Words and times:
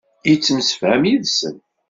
Yettemsefham 0.27 1.03
yid-sen. 1.09 1.55